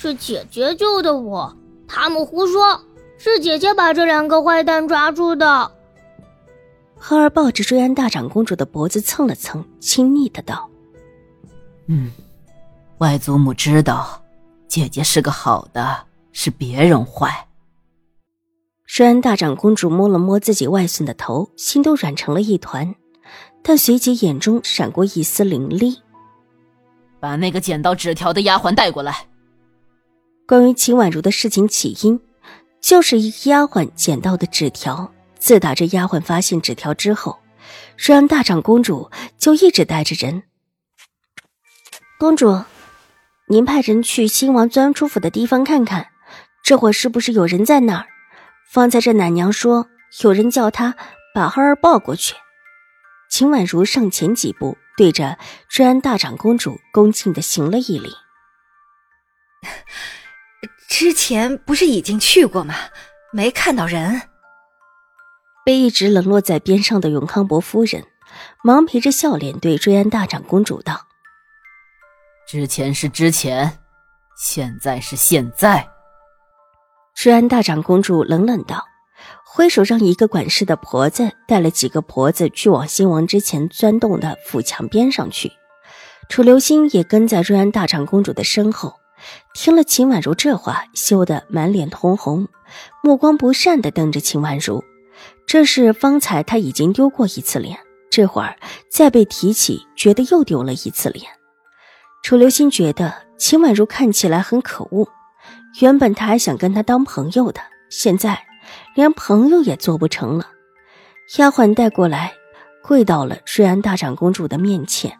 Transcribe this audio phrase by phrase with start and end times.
[0.00, 1.56] 是姐姐救的我，
[1.88, 2.80] 他们胡说，
[3.18, 5.72] 是姐姐把这两个坏蛋抓住的。
[6.96, 10.70] 赫尔抱着瑞安大长公主的脖子蹭了蹭，亲昵的道
[11.90, 12.12] ：“嗯，
[12.98, 14.22] 外祖母知道，
[14.68, 17.48] 姐姐是个好的，是别人坏。”
[18.86, 22.94] 瑞安大长公主摸了摸自己外孙的头，心都软成了一团，
[23.64, 25.98] 但随即眼中闪过一丝凌厉，
[27.18, 29.26] 把那个捡到纸条的丫鬟带过来。
[30.48, 32.18] 关于秦婉如的事情起因，
[32.80, 35.12] 就是一丫鬟捡到的纸条。
[35.38, 37.38] 自打这丫鬟发现纸条之后，
[37.98, 40.44] 瑞安大长公主就一直带着人。
[42.18, 42.62] 公主，
[43.48, 46.08] 您派人去新王钻出府的地方看看，
[46.64, 48.06] 这会是不是有人在那儿？
[48.72, 49.88] 方才这奶娘说
[50.22, 50.96] 有人叫她
[51.34, 52.34] 把孩儿抱过去。
[53.30, 58.08] 秦婉如上前几步，对着瑞安大长公主恭敬的行了一礼。
[60.88, 62.74] 之前不是已经去过吗？
[63.30, 64.22] 没看到人。
[65.64, 68.02] 被一直冷落在边上的永康伯夫人，
[68.64, 71.06] 忙陪着笑脸对瑞安大长公主道
[72.48, 73.78] ：“之前是之前，
[74.34, 75.86] 现在是现在。”
[77.22, 78.86] 瑞安大长公主冷冷道，
[79.44, 85.52] 挥手让一个管事的婆子带了几个婆子去往新王之前钻洞的府墙边上去。
[86.30, 88.94] 楚留心也跟在瑞安大长公主的身后。
[89.54, 92.48] 听了秦婉如这话，羞得满脸通红，
[93.02, 94.82] 目光不善的瞪着秦婉如。
[95.46, 97.78] 这是方才他已经丢过一次脸，
[98.10, 98.56] 这会儿
[98.90, 101.26] 再被提起，觉得又丢了一次脸。
[102.22, 105.08] 楚留心觉得秦婉如看起来很可恶，
[105.80, 108.38] 原本他还想跟她当朋友的，现在
[108.94, 110.46] 连朋友也做不成了。
[111.38, 112.32] 丫鬟带过来，
[112.82, 115.16] 跪到了瑞安大长公主的面前，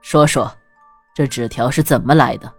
[0.00, 0.50] 说说，
[1.14, 2.52] 这纸条是怎么来的？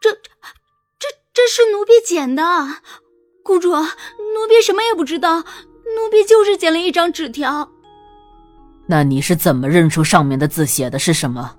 [0.00, 2.42] 这、这、这是奴婢捡的，
[3.42, 7.68] 公主，奴婢什么也不知道，奴婢就是捡了一张纸条。
[8.86, 11.56] 那你是怎么认出上面的字写的是什么？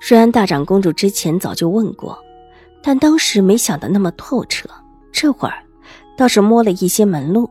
[0.00, 2.18] 虽然大长公主之前早就问过，
[2.82, 4.68] 但当时没想的那么透彻，
[5.12, 5.62] 这会儿
[6.16, 7.50] 倒是摸了一些门路。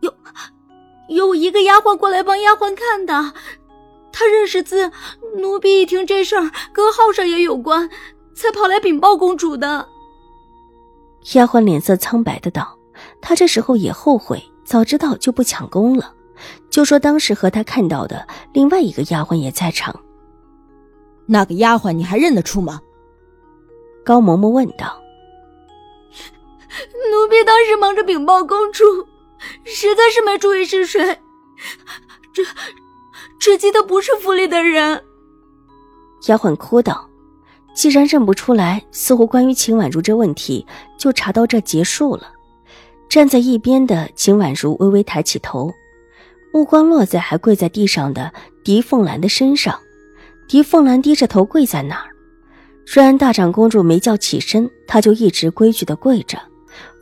[0.00, 0.12] 有，
[1.08, 3.32] 有一个丫鬟过来帮丫鬟看的。
[4.18, 4.90] 他认识字，
[5.36, 7.90] 奴婢一听这事儿跟浩少爷有关，
[8.34, 9.86] 才跑来禀报公主的。
[11.34, 12.78] 丫鬟脸色苍白的道
[13.20, 16.14] ：“她这时候也后悔，早知道就不抢功了。
[16.70, 19.94] 就说当时和她看到的另外一个丫鬟也在场。
[21.26, 22.80] 那个丫鬟你还认得出吗？”
[24.02, 24.98] 高嬷嬷问道。
[27.10, 28.82] 奴婢当时忙着禀报公主，
[29.64, 31.18] 实在是没注意是谁。
[32.32, 32.42] 这。
[33.38, 35.02] 只记得不是府里的人。
[36.28, 37.08] 丫鬟哭道
[37.74, 40.66] ：“既然认不出来，似乎关于秦婉如这问题
[40.98, 42.32] 就查到这结束了。”
[43.08, 45.72] 站在一边的秦婉如微微抬起头，
[46.52, 48.32] 目光落在还跪在地上的
[48.64, 49.78] 狄凤兰的身上。
[50.48, 52.10] 狄凤兰低着头跪在那儿。
[52.84, 56.36] 虽然大长公主没叫起身，她就一直规矩的跪着，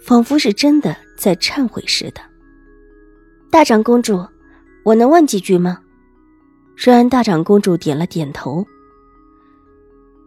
[0.05, 2.21] 仿佛是真的在忏悔似的。
[3.51, 4.27] 大长公主，
[4.85, 5.79] 我能问几句吗？
[6.77, 8.67] 瑞安大长公主点了点头。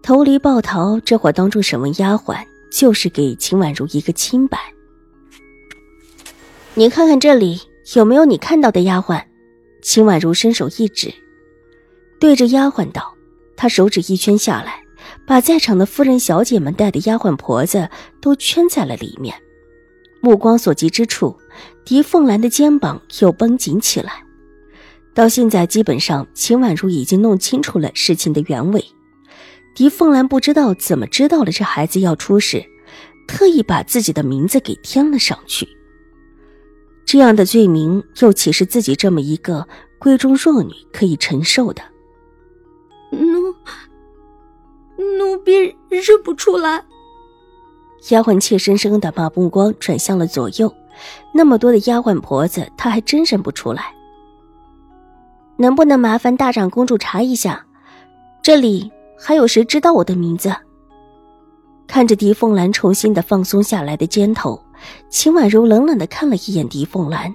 [0.01, 4.57] 投离抱桃这会当众审问丫鬟，就是给秦婉如一个清白。
[6.75, 7.59] 你看看这里
[7.95, 9.21] 有没有你看到的丫鬟？
[9.81, 11.13] 秦婉如伸手一指，
[12.19, 13.13] 对着丫鬟道
[13.57, 14.81] ：“她手指一圈下来，
[15.25, 17.89] 把在场的夫人、小姐们带的丫鬟婆子
[18.21, 19.35] 都圈在了里面。
[20.21, 21.37] 目光所及之处，
[21.85, 24.23] 狄凤兰的肩膀又绷紧起来。”
[25.17, 28.85] 到现在，基本上秦婉如已经弄清楚了事情的原委。
[29.73, 32.63] 狄凤兰不知道怎么知道了这孩子要出事，
[33.27, 35.67] 特意把自己的名字给添了上去。
[37.03, 39.67] 这样的罪名，又岂是自己这么一个
[39.99, 41.81] 闺中弱女可以承受的？
[43.09, 43.55] 奴
[45.17, 46.85] 奴婢认不出来。
[48.11, 50.71] 丫鬟怯生生的把目光转向了左右，
[51.33, 53.96] 那么多的丫鬟婆子，她还真认不出来。
[55.57, 57.65] 能不能麻烦大长公主查一下，
[58.41, 60.55] 这里还有谁知道我的名字？
[61.87, 64.61] 看着狄凤兰重新的放松下来的肩头，
[65.09, 67.33] 秦婉如冷冷的看了一眼狄凤兰，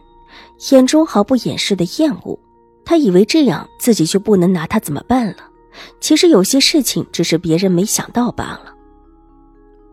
[0.71, 2.39] 眼中毫不掩饰的厌恶。
[2.85, 5.37] 她以为这样自己就不能拿她怎么办了，
[6.01, 8.75] 其实有些事情只是别人没想到罢了。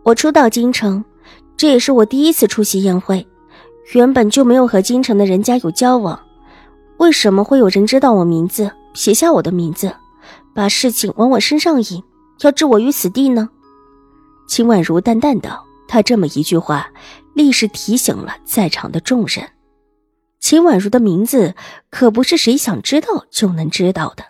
[0.02, 1.02] 我初到京城，
[1.56, 3.26] 这也是我第一次出席宴会，
[3.94, 6.20] 原本就没有和京城的人家有交往，
[7.00, 9.96] 为什么会有人知道我名字，写下我的名字，
[10.54, 12.04] 把事情往我身上引，
[12.42, 13.48] 要置我于死地呢？
[14.46, 16.92] 秦婉如淡淡道：“她这么一句话，
[17.34, 19.48] 立时提醒了在场的众人。
[20.40, 21.54] 秦婉如的名字
[21.88, 24.22] 可不是谁想知道就能知道的。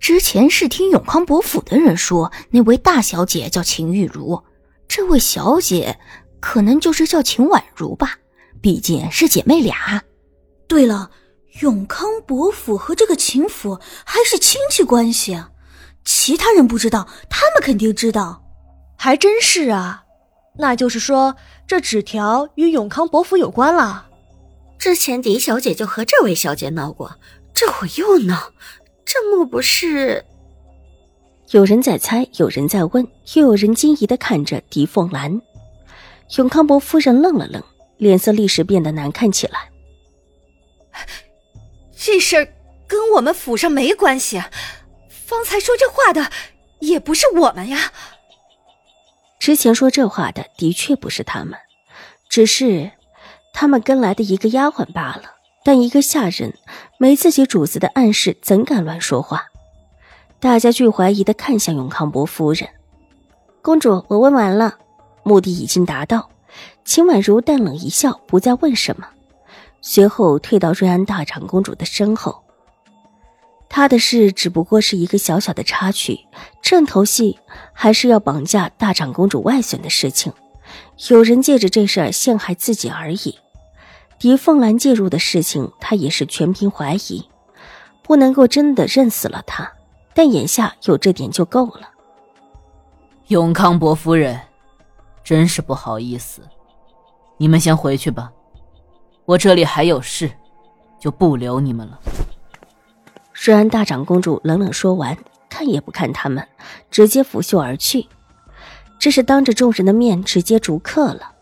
[0.00, 4.42] 之前是听永康伯府的人说，那位大小姐叫秦玉茹，
[4.88, 5.98] 这位小姐
[6.40, 8.18] 可能就是叫秦婉如吧，
[8.62, 10.02] 毕竟是姐妹俩。
[10.66, 11.10] 对了，
[11.60, 15.50] 永康伯府和这个秦府还是亲戚关系啊，
[16.04, 18.42] 其他人不知道，他们肯定知道。”
[18.96, 20.04] 还真是啊，
[20.58, 21.36] 那就是说
[21.66, 24.06] 这纸条与永康伯府有关了。
[24.78, 27.14] 之前狄小姐就和这位小姐闹过，
[27.52, 28.52] 这会又闹，
[29.04, 30.24] 这莫不是？
[31.50, 35.40] 有人在猜，有人在问，又有人惊疑的看着狄凤兰。
[36.36, 37.62] 永康伯夫人愣了愣，
[37.98, 39.70] 脸色立时变得难看起来。
[42.06, 42.46] 这事儿
[42.86, 44.38] 跟我们府上没关系，
[45.08, 46.30] 方才说这话的
[46.80, 47.94] 也不是我们呀。
[49.38, 51.58] 之前说这话的的确不是他们，
[52.28, 52.90] 只是
[53.54, 55.32] 他们跟来的一个丫鬟罢了。
[55.64, 56.52] 但一个下人
[56.98, 59.46] 没自己主子的暗示，怎敢乱说话？
[60.38, 62.68] 大家俱怀疑的看向永康伯夫人。
[63.62, 64.76] 公主，我问完了，
[65.22, 66.28] 目的已经达到。
[66.84, 69.08] 秦婉如淡冷一笑，不再问什么，
[69.86, 72.42] 随后退到瑞安大长公主的身后。
[73.68, 76.18] 他的事只不过是一个小小的插曲，
[76.62, 77.38] 正头戏
[77.74, 80.32] 还是要绑架大长公主外孙的事情。
[81.10, 83.38] 有人借着这事儿陷害自己而已。
[84.18, 87.28] 狄凤兰介入的事情，他也是全凭怀疑，
[88.02, 89.70] 不能够真的认死了他。
[90.14, 91.90] 但眼下有这点就够了。
[93.26, 94.40] 永康伯夫人，
[95.22, 96.40] 真是不好意思，
[97.36, 98.32] 你们先回去吧，
[99.26, 100.30] 我这里还有事，
[101.00, 101.98] 就不留你们了。
[103.32, 105.16] 瑞安大长公主冷冷说完，
[105.48, 106.46] 看也不看他们，
[106.90, 108.06] 直接拂袖而去。
[108.98, 111.32] 这是当着众人的面直接逐客了。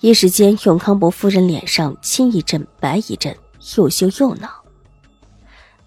[0.00, 3.36] 一时间，永康伯夫人脸上青一阵白一阵，
[3.76, 4.48] 又羞又恼。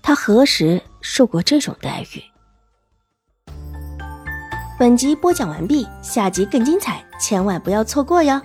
[0.02, 2.24] 她何时受过这种待遇？
[4.80, 8.42] 本集播讲完毕，下集更精彩，千万不要错过哟！